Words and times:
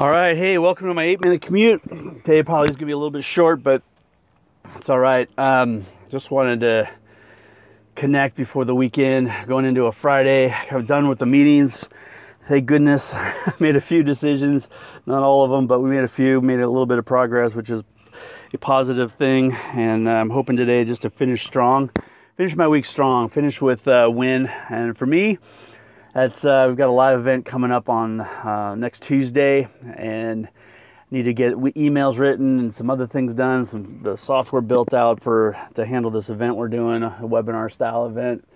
All 0.00 0.08
right, 0.08 0.34
hey, 0.34 0.56
welcome 0.56 0.88
to 0.88 0.94
my 0.94 1.04
eight 1.04 1.22
minute 1.22 1.42
commute. 1.42 1.82
Today 2.24 2.42
probably 2.42 2.70
is 2.70 2.76
gonna 2.76 2.86
be 2.86 2.92
a 2.92 2.96
little 2.96 3.10
bit 3.10 3.22
short, 3.22 3.62
but 3.62 3.82
it's 4.76 4.88
all 4.88 4.98
right. 4.98 5.28
Um, 5.36 5.84
just 6.10 6.30
wanted 6.30 6.60
to 6.60 6.88
connect 7.96 8.34
before 8.34 8.64
the 8.64 8.74
weekend, 8.74 9.30
going 9.46 9.66
into 9.66 9.84
a 9.84 9.92
Friday. 9.92 10.56
I'm 10.70 10.86
done 10.86 11.08
with 11.08 11.18
the 11.18 11.26
meetings. 11.26 11.84
Thank 12.48 12.64
goodness, 12.64 13.12
made 13.60 13.76
a 13.76 13.80
few 13.82 14.02
decisions, 14.02 14.68
not 15.04 15.22
all 15.22 15.44
of 15.44 15.50
them, 15.50 15.66
but 15.66 15.80
we 15.80 15.90
made 15.90 16.04
a 16.04 16.08
few, 16.08 16.40
made 16.40 16.60
a 16.60 16.66
little 16.66 16.86
bit 16.86 16.96
of 16.96 17.04
progress, 17.04 17.52
which 17.52 17.68
is 17.68 17.82
a 18.54 18.56
positive 18.56 19.12
thing. 19.18 19.52
And 19.52 20.08
I'm 20.08 20.30
hoping 20.30 20.56
today 20.56 20.82
just 20.86 21.02
to 21.02 21.10
finish 21.10 21.44
strong, 21.44 21.90
finish 22.38 22.56
my 22.56 22.68
week 22.68 22.86
strong, 22.86 23.28
finish 23.28 23.60
with 23.60 23.86
a 23.86 24.10
win. 24.10 24.46
And 24.70 24.96
for 24.96 25.04
me, 25.04 25.36
that's 26.12 26.44
uh, 26.44 26.64
we've 26.68 26.76
got 26.76 26.88
a 26.88 26.92
live 26.92 27.18
event 27.18 27.44
coming 27.44 27.70
up 27.70 27.88
on 27.88 28.20
uh, 28.20 28.74
next 28.74 29.02
Tuesday, 29.02 29.68
and 29.96 30.48
need 31.10 31.24
to 31.24 31.32
get 31.32 31.54
emails 31.54 32.18
written 32.18 32.58
and 32.58 32.74
some 32.74 32.90
other 32.90 33.06
things 33.06 33.34
done. 33.34 33.64
Some 33.64 34.00
the 34.02 34.16
software 34.16 34.62
built 34.62 34.92
out 34.92 35.22
for 35.22 35.56
to 35.74 35.86
handle 35.86 36.10
this 36.10 36.28
event 36.28 36.56
we're 36.56 36.68
doing, 36.68 37.02
a 37.02 37.18
webinar 37.22 37.72
style 37.72 38.06
event. 38.06 38.46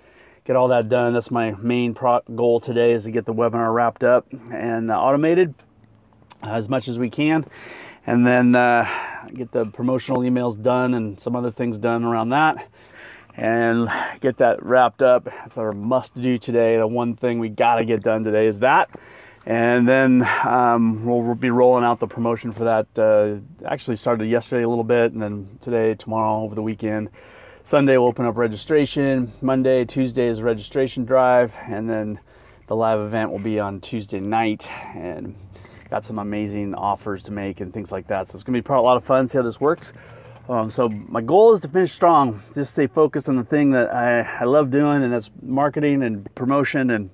Get 0.44 0.56
all 0.56 0.68
that 0.68 0.88
done. 0.88 1.14
That's 1.14 1.30
my 1.30 1.52
main 1.52 1.94
pro- 1.94 2.20
goal 2.34 2.60
today 2.60 2.92
is 2.92 3.04
to 3.04 3.10
get 3.10 3.24
the 3.24 3.32
webinar 3.32 3.72
wrapped 3.72 4.04
up 4.04 4.26
and 4.52 4.90
uh, 4.90 4.94
automated 4.94 5.54
as 6.42 6.68
much 6.68 6.88
as 6.88 6.98
we 6.98 7.08
can, 7.08 7.46
and 8.06 8.26
then 8.26 8.54
uh, 8.54 8.86
get 9.32 9.52
the 9.52 9.64
promotional 9.66 10.22
emails 10.22 10.60
done 10.60 10.94
and 10.94 11.18
some 11.20 11.36
other 11.36 11.50
things 11.50 11.78
done 11.78 12.04
around 12.04 12.30
that 12.30 12.68
and 13.36 13.88
get 14.20 14.38
that 14.38 14.64
wrapped 14.64 15.02
up. 15.02 15.24
That's 15.24 15.58
our 15.58 15.72
must 15.72 16.14
do 16.20 16.38
today. 16.38 16.76
The 16.76 16.86
one 16.86 17.16
thing 17.16 17.38
we 17.38 17.48
got 17.48 17.76
to 17.76 17.84
get 17.84 18.02
done 18.02 18.24
today 18.24 18.46
is 18.46 18.60
that. 18.60 18.90
And 19.46 19.86
then 19.86 20.22
um, 20.46 21.04
we'll, 21.04 21.34
be 21.34 21.50
rolling 21.50 21.84
out 21.84 22.00
the 22.00 22.06
promotion 22.06 22.52
for 22.52 22.64
that. 22.64 22.86
Uh, 22.98 23.66
actually 23.68 23.96
started 23.96 24.26
yesterday 24.26 24.62
a 24.62 24.68
little 24.68 24.84
bit, 24.84 25.12
and 25.12 25.20
then 25.20 25.58
today, 25.60 25.94
tomorrow, 25.94 26.42
over 26.42 26.54
the 26.54 26.62
weekend. 26.62 27.10
Sunday 27.64 27.98
we'll 27.98 28.08
open 28.08 28.24
up 28.24 28.36
registration. 28.36 29.32
Monday, 29.42 29.84
Tuesday 29.84 30.28
is 30.28 30.40
registration 30.40 31.04
drive, 31.04 31.52
and 31.66 31.88
then 31.88 32.20
the 32.68 32.76
live 32.76 33.00
event 33.00 33.30
will 33.30 33.38
be 33.38 33.60
on 33.60 33.80
Tuesday 33.80 34.20
night. 34.20 34.66
And 34.94 35.34
got 35.90 36.04
some 36.06 36.18
amazing 36.18 36.74
offers 36.74 37.22
to 37.24 37.30
make 37.30 37.60
and 37.60 37.72
things 37.72 37.92
like 37.92 38.06
that. 38.08 38.28
So 38.28 38.36
it's 38.36 38.44
gonna 38.44 38.60
be 38.60 38.66
a 38.72 38.80
lot 38.80 38.96
of 38.96 39.04
fun. 39.04 39.28
See 39.28 39.36
how 39.36 39.44
this 39.44 39.60
works. 39.60 39.92
Um, 40.48 40.70
so 40.70 40.88
my 40.88 41.22
goal 41.22 41.54
is 41.54 41.60
to 41.62 41.68
finish 41.68 41.92
strong. 41.92 42.42
Just 42.54 42.72
stay 42.72 42.86
focused 42.86 43.28
on 43.28 43.36
the 43.36 43.44
thing 43.44 43.70
that 43.70 43.94
I, 43.94 44.20
I 44.20 44.44
love 44.44 44.70
doing, 44.70 45.02
and 45.02 45.12
that's 45.12 45.30
marketing 45.42 46.02
and 46.02 46.32
promotion 46.34 46.90
and 46.90 47.10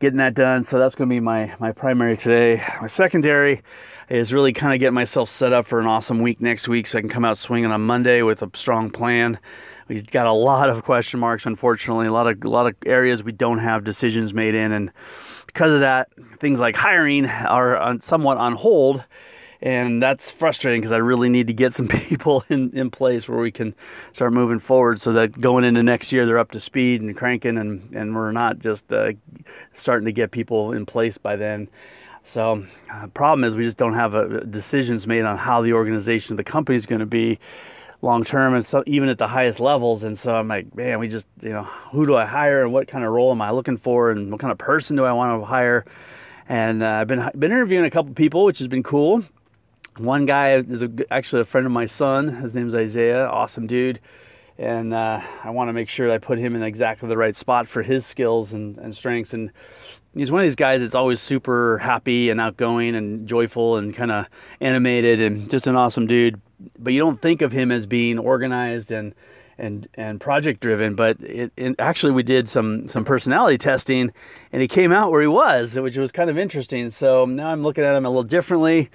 getting 0.00 0.18
that 0.18 0.34
done. 0.34 0.64
So 0.64 0.78
that's 0.78 0.96
going 0.96 1.08
to 1.08 1.14
be 1.14 1.20
my 1.20 1.54
my 1.60 1.70
primary 1.70 2.16
today. 2.16 2.62
My 2.80 2.88
secondary 2.88 3.62
is 4.08 4.32
really 4.32 4.52
kind 4.52 4.74
of 4.74 4.80
getting 4.80 4.94
myself 4.94 5.30
set 5.30 5.52
up 5.52 5.66
for 5.66 5.78
an 5.78 5.86
awesome 5.86 6.20
week 6.20 6.40
next 6.40 6.66
week, 6.66 6.88
so 6.88 6.98
I 6.98 7.00
can 7.02 7.10
come 7.10 7.24
out 7.24 7.38
swinging 7.38 7.70
on 7.70 7.80
Monday 7.82 8.22
with 8.22 8.42
a 8.42 8.50
strong 8.54 8.90
plan. 8.90 9.38
We've 9.86 10.04
got 10.04 10.26
a 10.26 10.32
lot 10.32 10.70
of 10.70 10.82
question 10.82 11.20
marks, 11.20 11.46
unfortunately, 11.46 12.08
a 12.08 12.12
lot 12.12 12.26
of 12.26 12.42
a 12.42 12.48
lot 12.48 12.66
of 12.66 12.74
areas 12.84 13.22
we 13.22 13.32
don't 13.32 13.58
have 13.58 13.84
decisions 13.84 14.34
made 14.34 14.56
in, 14.56 14.72
and 14.72 14.90
because 15.46 15.72
of 15.72 15.80
that, 15.80 16.08
things 16.40 16.58
like 16.58 16.74
hiring 16.74 17.26
are 17.26 17.96
somewhat 18.00 18.38
on 18.38 18.54
hold 18.54 19.04
and 19.62 20.02
that's 20.02 20.28
frustrating 20.28 20.80
because 20.80 20.90
I 20.90 20.96
really 20.96 21.28
need 21.28 21.46
to 21.46 21.52
get 21.52 21.72
some 21.72 21.86
people 22.08 22.44
in, 22.48 22.76
in 22.76 22.90
place 22.90 23.28
where 23.28 23.38
we 23.38 23.52
can 23.52 23.74
start 24.12 24.32
moving 24.32 24.58
forward 24.58 25.00
so 25.00 25.12
that 25.12 25.40
going 25.40 25.64
into 25.64 25.82
next 25.82 26.10
year 26.10 26.26
they're 26.26 26.38
up 26.38 26.50
to 26.50 26.60
speed 26.60 27.00
and 27.00 27.16
cranking 27.16 27.56
and, 27.56 27.94
and 27.94 28.14
we're 28.14 28.32
not 28.32 28.58
just 28.58 28.92
uh, 28.92 29.12
starting 29.74 30.06
to 30.06 30.12
get 30.12 30.32
people 30.32 30.72
in 30.72 30.84
place 30.84 31.16
by 31.16 31.36
then. 31.36 31.68
So 32.24 32.64
uh, 32.92 33.06
problem 33.08 33.44
is 33.44 33.54
we 33.54 33.62
just 33.62 33.76
don't 33.76 33.94
have 33.94 34.14
a, 34.14 34.18
uh, 34.18 34.40
decisions 34.40 35.06
made 35.06 35.24
on 35.24 35.38
how 35.38 35.62
the 35.62 35.72
organization 35.72 36.32
of 36.32 36.36
the 36.38 36.44
company 36.44 36.76
is 36.76 36.86
going 36.86 37.00
to 37.00 37.06
be 37.06 37.38
long 38.00 38.24
term 38.24 38.54
and 38.54 38.66
so 38.66 38.82
even 38.86 39.08
at 39.08 39.18
the 39.18 39.28
highest 39.28 39.60
levels. 39.60 40.02
And 40.02 40.18
so 40.18 40.34
I'm 40.34 40.48
like 40.48 40.74
man 40.74 40.98
we 40.98 41.06
just 41.06 41.26
you 41.40 41.50
know 41.50 41.62
who 41.62 42.04
do 42.04 42.16
I 42.16 42.24
hire 42.24 42.64
and 42.64 42.72
what 42.72 42.88
kind 42.88 43.04
of 43.04 43.12
role 43.12 43.30
am 43.30 43.40
I 43.40 43.50
looking 43.50 43.76
for 43.76 44.10
and 44.10 44.32
what 44.32 44.40
kind 44.40 44.50
of 44.50 44.58
person 44.58 44.96
do 44.96 45.04
I 45.04 45.12
want 45.12 45.40
to 45.40 45.44
hire? 45.44 45.84
And 46.48 46.82
uh, 46.82 46.88
I've 46.88 47.06
been 47.06 47.28
been 47.38 47.52
interviewing 47.52 47.84
a 47.84 47.90
couple 47.90 48.12
people 48.14 48.44
which 48.44 48.58
has 48.58 48.66
been 48.66 48.82
cool 48.82 49.22
one 49.98 50.26
guy 50.26 50.56
is 50.56 50.82
a, 50.82 50.90
actually 51.10 51.42
a 51.42 51.44
friend 51.44 51.66
of 51.66 51.72
my 51.72 51.86
son. 51.86 52.28
His 52.28 52.54
name's 52.54 52.74
Isaiah. 52.74 53.26
Awesome 53.26 53.66
dude. 53.66 54.00
And 54.58 54.94
uh, 54.94 55.20
I 55.42 55.50
want 55.50 55.68
to 55.68 55.72
make 55.72 55.88
sure 55.88 56.10
I 56.10 56.18
put 56.18 56.38
him 56.38 56.54
in 56.54 56.62
exactly 56.62 57.08
the 57.08 57.16
right 57.16 57.34
spot 57.34 57.66
for 57.66 57.82
his 57.82 58.06
skills 58.06 58.52
and, 58.52 58.78
and 58.78 58.94
strengths. 58.94 59.32
And 59.32 59.50
he's 60.14 60.30
one 60.30 60.40
of 60.40 60.46
these 60.46 60.56
guys 60.56 60.80
that's 60.80 60.94
always 60.94 61.20
super 61.20 61.78
happy 61.78 62.30
and 62.30 62.40
outgoing 62.40 62.94
and 62.94 63.26
joyful 63.26 63.76
and 63.76 63.94
kind 63.94 64.10
of 64.10 64.26
animated 64.60 65.20
and 65.20 65.50
just 65.50 65.66
an 65.66 65.76
awesome 65.76 66.06
dude. 66.06 66.40
But 66.78 66.92
you 66.92 67.00
don't 67.00 67.20
think 67.20 67.42
of 67.42 67.50
him 67.50 67.72
as 67.72 67.86
being 67.86 68.18
organized 68.18 68.92
and 68.92 69.14
and 69.58 69.88
and 69.94 70.20
project 70.20 70.60
driven. 70.60 70.94
But 70.94 71.20
it, 71.20 71.52
it, 71.56 71.76
actually 71.78 72.12
we 72.12 72.22
did 72.22 72.48
some 72.48 72.88
some 72.88 73.04
personality 73.04 73.58
testing, 73.58 74.12
and 74.52 74.62
he 74.62 74.68
came 74.68 74.92
out 74.92 75.10
where 75.10 75.22
he 75.22 75.26
was, 75.26 75.74
which 75.74 75.96
was 75.96 76.12
kind 76.12 76.30
of 76.30 76.38
interesting. 76.38 76.90
So 76.90 77.24
now 77.24 77.48
I'm 77.48 77.62
looking 77.62 77.84
at 77.84 77.96
him 77.96 78.06
a 78.06 78.08
little 78.08 78.22
differently 78.22 78.90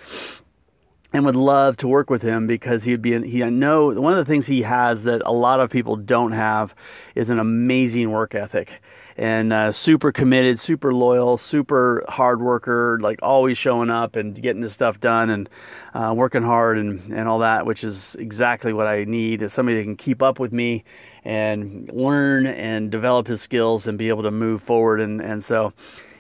and 1.14 1.26
would 1.26 1.36
love 1.36 1.78
to 1.78 1.88
work 1.88 2.10
with 2.10 2.22
him 2.22 2.48
because 2.48 2.84
he'd 2.84 3.02
be 3.02 3.28
he 3.28 3.44
I 3.44 3.50
know 3.50 3.88
one 3.90 4.14
of 4.14 4.20
the 4.20 4.30
things 4.30 4.46
he 4.46 4.62
has 4.64 5.04
that 5.04 5.22
a 5.26 5.32
lot 5.32 5.60
of 5.60 5.70
people 5.70 5.96
don't 5.96 6.34
have 6.34 6.76
is 7.16 7.30
an 7.30 7.40
amazing 7.40 8.12
work 8.12 8.36
ethic 8.36 8.72
and 9.18 9.52
uh, 9.52 9.72
super 9.72 10.12
committed, 10.12 10.60
super 10.60 10.94
loyal, 10.94 11.38
super 11.38 12.06
hard 12.08 12.40
worker, 12.40 13.00
like 13.02 13.20
always 13.24 13.58
showing 13.58 13.90
up 13.90 14.16
and 14.16 14.40
getting 14.40 14.62
his 14.62 14.74
stuff 14.74 15.00
done 15.00 15.32
and 15.32 15.50
uh, 15.96 16.14
working 16.16 16.44
hard 16.44 16.78
and, 16.78 17.12
and 17.12 17.28
all 17.28 17.40
that, 17.40 17.66
which 17.66 17.84
is 17.84 18.16
exactly 18.20 18.74
what 18.74 18.86
I 18.86 19.06
need 19.06 19.42
is 19.42 19.54
somebody 19.54 19.78
that 19.80 19.84
can 19.84 19.96
keep 19.96 20.22
up 20.22 20.40
with 20.40 20.54
me 20.54 20.84
and 21.26 21.90
learn 21.92 22.46
and 22.46 22.92
develop 22.92 23.26
his 23.26 23.42
skills 23.42 23.88
and 23.88 23.98
be 23.98 24.10
able 24.10 24.22
to 24.22 24.32
move 24.32 24.62
forward. 24.62 25.02
And, 25.02 25.20
and 25.20 25.44
so 25.44 25.74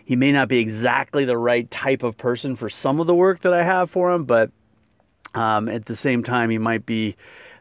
he 0.05 0.15
may 0.15 0.31
not 0.31 0.47
be 0.47 0.57
exactly 0.57 1.23
the 1.23 1.37
right 1.37 1.69
type 1.69 2.01
of 2.01 2.17
person 2.17 2.55
for 2.55 2.67
some 2.67 2.99
of 2.99 3.05
the 3.05 3.13
work 3.13 3.41
that 3.41 3.53
I 3.53 3.63
have 3.63 3.91
for 3.91 4.11
him, 4.11 4.25
but 4.25 4.49
um, 5.37 5.69
at 5.69 5.85
the 5.85 5.95
same 5.95 6.23
time, 6.23 6.49
he 6.49 6.57
might 6.57 6.85
be 6.85 7.15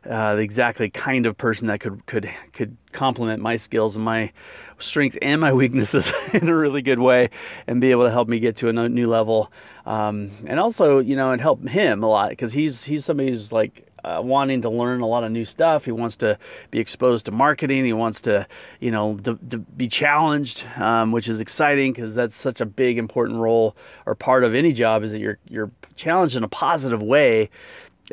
uh, 0.08 0.36
the 0.36 0.40
exactly 0.40 0.88
kind 0.88 1.26
of 1.26 1.36
person 1.36 1.66
that 1.66 1.80
could 1.80 2.04
could 2.06 2.30
could 2.52 2.76
complement 2.92 3.42
my 3.42 3.56
skills 3.56 3.96
and 3.96 4.04
my 4.04 4.32
strengths 4.78 5.18
and 5.20 5.40
my 5.40 5.52
weaknesses 5.62 6.10
in 6.32 6.48
a 6.48 6.56
really 6.56 6.82
good 6.82 6.98
way, 6.98 7.28
and 7.66 7.80
be 7.80 7.90
able 7.90 8.04
to 8.04 8.10
help 8.10 8.28
me 8.28 8.38
get 8.38 8.56
to 8.56 8.68
a 8.68 8.88
new 8.88 9.08
level. 9.08 9.52
Um, 9.84 10.30
and 10.46 10.58
also, 10.58 10.98
you 10.98 11.16
know, 11.16 11.32
and 11.32 11.40
help 11.40 11.66
him 11.68 12.02
a 12.02 12.08
lot 12.08 12.30
because 12.30 12.52
he's 12.52 12.84
he's 12.84 13.04
somebody 13.04 13.30
who's 13.30 13.52
like 13.52 13.86
uh, 14.06 14.22
wanting 14.22 14.62
to 14.62 14.70
learn 14.70 15.00
a 15.00 15.06
lot 15.06 15.24
of 15.24 15.32
new 15.32 15.44
stuff. 15.44 15.84
He 15.84 15.90
wants 15.90 16.16
to 16.18 16.38
be 16.70 16.78
exposed 16.78 17.24
to 17.24 17.32
marketing. 17.32 17.84
He 17.84 17.92
wants 17.92 18.20
to, 18.22 18.46
you 18.78 18.92
know, 18.92 19.16
to, 19.24 19.36
to 19.50 19.58
be 19.58 19.88
challenged, 19.88 20.64
um, 20.76 21.10
which 21.10 21.28
is 21.28 21.40
exciting 21.40 21.92
because 21.92 22.14
that's 22.14 22.36
such 22.36 22.60
a 22.60 22.66
big 22.66 22.98
important 22.98 23.40
role 23.40 23.76
or 24.06 24.14
part 24.14 24.44
of 24.44 24.54
any 24.54 24.72
job 24.72 25.02
is 25.02 25.10
that 25.10 25.18
you're 25.18 25.38
you're 25.48 25.70
challenged 25.96 26.36
in 26.36 26.44
a 26.44 26.48
positive 26.48 27.02
way. 27.02 27.50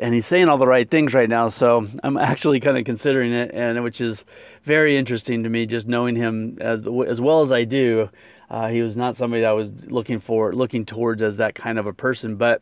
And 0.00 0.12
he's 0.12 0.26
saying 0.26 0.48
all 0.48 0.58
the 0.58 0.66
right 0.66 0.90
things 0.90 1.14
right 1.14 1.28
now, 1.28 1.46
so 1.46 1.86
I'm 2.02 2.16
actually 2.16 2.58
kind 2.58 2.76
of 2.76 2.84
considering 2.84 3.32
it, 3.32 3.52
and 3.54 3.84
which 3.84 4.00
is 4.00 4.24
very 4.64 4.96
interesting 4.96 5.44
to 5.44 5.48
me, 5.48 5.66
just 5.66 5.86
knowing 5.86 6.16
him 6.16 6.58
as, 6.60 6.80
as 7.06 7.20
well 7.20 7.42
as 7.42 7.52
I 7.52 7.62
do. 7.62 8.10
Uh, 8.50 8.66
he 8.68 8.82
was 8.82 8.96
not 8.96 9.14
somebody 9.14 9.42
that 9.42 9.50
I 9.50 9.52
was 9.52 9.70
looking 9.86 10.18
for, 10.18 10.52
looking 10.52 10.84
towards 10.84 11.22
as 11.22 11.36
that 11.36 11.54
kind 11.54 11.78
of 11.78 11.86
a 11.86 11.92
person. 11.92 12.34
But 12.34 12.60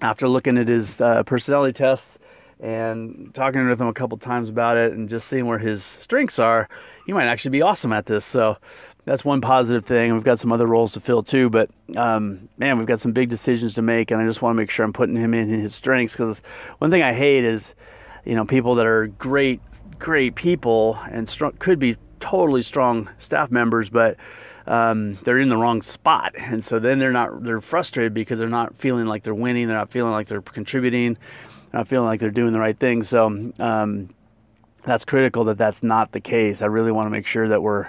after 0.00 0.28
looking 0.28 0.56
at 0.56 0.68
his 0.68 1.00
uh, 1.00 1.24
personality 1.24 1.72
tests 1.72 2.18
and 2.60 3.30
talking 3.34 3.68
with 3.68 3.80
him 3.80 3.88
a 3.88 3.92
couple 3.92 4.16
times 4.18 4.48
about 4.48 4.76
it 4.76 4.92
and 4.92 5.08
just 5.08 5.28
seeing 5.28 5.46
where 5.46 5.58
his 5.58 5.82
strengths 5.82 6.38
are, 6.38 6.68
he 7.06 7.12
might 7.12 7.26
actually 7.26 7.50
be 7.50 7.62
awesome 7.62 7.92
at 7.92 8.06
this. 8.06 8.24
So 8.24 8.56
that's 9.04 9.24
one 9.24 9.40
positive 9.40 9.84
thing. 9.84 10.14
We've 10.14 10.24
got 10.24 10.40
some 10.40 10.52
other 10.52 10.66
roles 10.66 10.92
to 10.92 11.00
fill 11.00 11.22
too, 11.22 11.50
but 11.50 11.70
um, 11.96 12.48
man, 12.58 12.78
we've 12.78 12.86
got 12.86 13.00
some 13.00 13.12
big 13.12 13.28
decisions 13.28 13.74
to 13.74 13.82
make, 13.82 14.10
and 14.10 14.20
I 14.20 14.26
just 14.26 14.40
want 14.40 14.54
to 14.54 14.56
make 14.56 14.70
sure 14.70 14.84
I'm 14.84 14.92
putting 14.92 15.16
him 15.16 15.34
in 15.34 15.48
his 15.48 15.74
strengths 15.74 16.14
because 16.14 16.40
one 16.78 16.90
thing 16.90 17.02
I 17.02 17.12
hate 17.12 17.44
is, 17.44 17.74
you 18.24 18.34
know, 18.34 18.44
people 18.44 18.74
that 18.76 18.86
are 18.86 19.08
great, 19.08 19.60
great 19.98 20.34
people 20.34 20.98
and 21.10 21.28
strong, 21.28 21.52
could 21.58 21.78
be 21.78 21.96
totally 22.20 22.62
strong 22.62 23.10
staff 23.18 23.50
members, 23.50 23.90
but 23.90 24.16
um, 24.66 25.18
they're 25.24 25.38
in 25.38 25.48
the 25.48 25.56
wrong 25.56 25.82
spot, 25.82 26.34
and 26.36 26.64
so 26.64 26.78
then 26.78 26.98
they're 26.98 27.12
not 27.12 27.42
they're 27.42 27.60
frustrated 27.60 28.14
because 28.14 28.38
they're 28.38 28.48
not 28.48 28.74
feeling 28.76 29.06
like 29.06 29.22
they're 29.22 29.34
winning, 29.34 29.68
they're 29.68 29.76
not 29.76 29.90
feeling 29.90 30.12
like 30.12 30.28
they're 30.28 30.42
contributing, 30.42 31.16
not 31.72 31.88
feeling 31.88 32.06
like 32.06 32.20
they're 32.20 32.30
doing 32.30 32.52
the 32.52 32.60
right 32.60 32.78
thing. 32.78 33.02
So 33.02 33.52
um, 33.58 34.08
that's 34.82 35.04
critical 35.04 35.44
that 35.44 35.58
that's 35.58 35.82
not 35.82 36.12
the 36.12 36.20
case. 36.20 36.62
I 36.62 36.66
really 36.66 36.92
want 36.92 37.06
to 37.06 37.10
make 37.10 37.26
sure 37.26 37.48
that 37.48 37.62
we're 37.62 37.88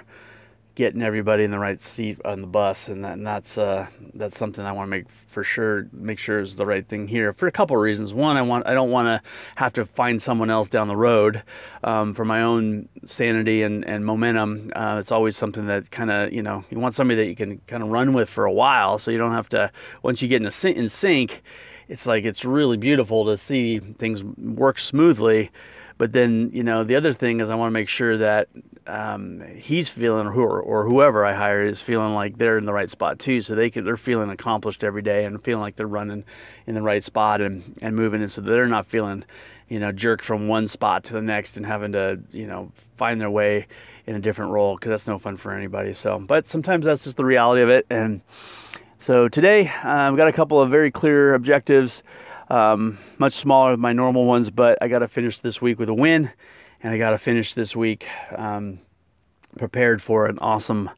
getting 0.76 1.02
everybody 1.02 1.42
in 1.42 1.50
the 1.50 1.58
right 1.58 1.80
seat 1.80 2.20
on 2.24 2.42
the 2.42 2.46
bus, 2.46 2.88
and, 2.88 3.02
that, 3.02 3.14
and 3.14 3.26
that's 3.26 3.56
uh, 3.58 3.86
that's 4.14 4.38
something 4.38 4.64
I 4.64 4.72
want 4.72 4.86
to 4.86 4.90
make 4.90 5.06
for 5.26 5.42
sure 5.42 5.88
make 5.92 6.18
sure 6.18 6.38
is 6.38 6.54
the 6.54 6.66
right 6.66 6.86
thing 6.86 7.08
here 7.08 7.32
for 7.32 7.48
a 7.48 7.52
couple 7.52 7.76
of 7.76 7.82
reasons. 7.82 8.14
One, 8.14 8.36
I 8.36 8.42
want 8.42 8.66
I 8.66 8.74
don't 8.74 8.90
want 8.90 9.06
to 9.06 9.28
have 9.56 9.72
to 9.72 9.86
find 9.86 10.22
someone 10.22 10.50
else 10.50 10.68
down 10.68 10.86
the 10.86 10.96
road 10.96 11.42
um, 11.82 12.14
for 12.14 12.24
my 12.24 12.42
own 12.42 12.88
sanity 13.06 13.62
and 13.62 13.84
and 13.86 14.04
momentum. 14.04 14.70
Uh, 14.76 14.98
it's 15.00 15.10
always 15.10 15.36
something 15.36 15.66
that 15.66 15.90
kind 15.90 16.10
of 16.10 16.32
you 16.32 16.42
know 16.42 16.62
you 16.70 16.78
want 16.78 16.94
somebody 16.94 17.22
that 17.22 17.28
you 17.28 17.36
can 17.36 17.58
kind 17.66 17.82
of 17.82 17.88
run 17.88 18.12
with 18.12 18.28
for 18.28 18.44
a 18.44 18.52
while, 18.52 18.98
so 18.98 19.10
you 19.10 19.18
don't 19.18 19.32
have 19.32 19.48
to 19.48 19.72
once 20.02 20.22
you 20.22 20.28
get 20.28 20.42
in, 20.42 20.46
a, 20.46 20.68
in 20.68 20.90
sync. 20.90 21.42
It's 21.88 22.04
like 22.04 22.24
it's 22.24 22.44
really 22.44 22.76
beautiful 22.76 23.24
to 23.26 23.36
see 23.36 23.78
things 23.78 24.22
work 24.22 24.78
smoothly 24.78 25.50
but 25.98 26.12
then, 26.12 26.50
you 26.52 26.62
know, 26.62 26.84
the 26.84 26.96
other 26.96 27.14
thing 27.14 27.40
is 27.40 27.48
I 27.48 27.54
want 27.54 27.68
to 27.68 27.74
make 27.74 27.88
sure 27.88 28.18
that 28.18 28.48
um, 28.86 29.42
he's 29.56 29.88
feeling, 29.88 30.26
or, 30.26 30.60
or 30.60 30.84
whoever 30.84 31.24
I 31.24 31.32
hire 31.32 31.64
is 31.64 31.80
feeling 31.80 32.12
like 32.12 32.36
they're 32.36 32.58
in 32.58 32.66
the 32.66 32.72
right 32.72 32.90
spot 32.90 33.18
too. 33.18 33.40
So 33.40 33.54
they 33.54 33.70
can, 33.70 33.84
they're 33.84 33.96
feeling 33.96 34.30
accomplished 34.30 34.84
every 34.84 35.02
day 35.02 35.24
and 35.24 35.42
feeling 35.42 35.62
like 35.62 35.76
they're 35.76 35.86
running 35.86 36.24
in 36.66 36.74
the 36.74 36.82
right 36.82 37.02
spot 37.02 37.40
and, 37.40 37.78
and 37.80 37.96
moving. 37.96 38.22
And 38.22 38.30
so 38.30 38.42
they're 38.42 38.66
not 38.66 38.86
feeling, 38.86 39.24
you 39.68 39.80
know, 39.80 39.90
jerked 39.90 40.24
from 40.24 40.48
one 40.48 40.68
spot 40.68 41.04
to 41.04 41.14
the 41.14 41.22
next 41.22 41.56
and 41.56 41.64
having 41.64 41.92
to, 41.92 42.20
you 42.30 42.46
know, 42.46 42.70
find 42.98 43.20
their 43.20 43.30
way 43.30 43.66
in 44.06 44.14
a 44.16 44.20
different 44.20 44.52
role 44.52 44.76
because 44.76 44.90
that's 44.90 45.06
no 45.06 45.18
fun 45.18 45.36
for 45.36 45.52
anybody. 45.52 45.94
So, 45.94 46.18
but 46.18 46.46
sometimes 46.46 46.84
that's 46.84 47.04
just 47.04 47.16
the 47.16 47.24
reality 47.24 47.62
of 47.62 47.70
it. 47.70 47.86
And 47.88 48.20
so 48.98 49.28
today 49.28 49.68
uh, 49.68 49.88
I've 49.88 50.16
got 50.16 50.28
a 50.28 50.32
couple 50.32 50.60
of 50.60 50.70
very 50.70 50.90
clear 50.90 51.34
objectives 51.34 52.02
um, 52.48 52.98
much 53.18 53.34
smaller 53.34 53.72
than 53.72 53.80
my 53.80 53.92
normal 53.92 54.24
ones, 54.24 54.50
but 54.50 54.78
I 54.80 54.88
got 54.88 55.00
to 55.00 55.08
finish 55.08 55.40
this 55.40 55.60
week 55.60 55.78
with 55.78 55.88
a 55.88 55.94
win, 55.94 56.30
and 56.82 56.92
I 56.92 56.98
got 56.98 57.10
to 57.10 57.18
finish 57.18 57.54
this 57.54 57.74
week 57.74 58.06
um, 58.36 58.78
prepared 59.58 60.02
for 60.02 60.26
an 60.26 60.38
awesome 60.38 60.90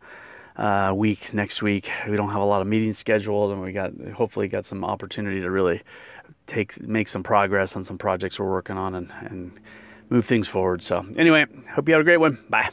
uh, 0.57 0.93
week 0.95 1.33
next 1.33 1.63
week. 1.63 1.89
We 2.09 2.17
don't 2.17 2.31
have 2.31 2.43
a 2.43 2.45
lot 2.45 2.61
of 2.61 2.67
meetings 2.67 2.99
scheduled, 2.99 3.53
and 3.53 3.63
we 3.63 3.73
got 3.73 3.93
hopefully 4.15 4.49
got 4.49 4.67
some 4.67 4.85
opportunity 4.85 5.41
to 5.41 5.51
really 5.51 5.83
take 6.47 6.81
make 6.81 7.09
some 7.09 7.23
progress 7.23 7.77
on 7.77 7.85
some 7.85 7.99
projects 7.99 8.39
we're 8.39 8.51
working 8.51 8.77
on 8.77 8.95
and 8.95 9.13
and 9.21 9.53
move 10.11 10.27
things 10.27 10.49
forward. 10.49 10.83
So 10.83 11.07
anyway, 11.17 11.47
hope 11.75 11.89
you 11.89 11.95
have 11.95 12.01
a 12.01 12.05
great 12.05 12.19
one. 12.19 12.39
Bye. 12.49 12.71